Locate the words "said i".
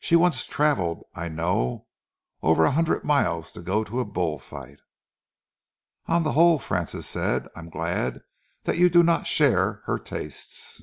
7.06-7.60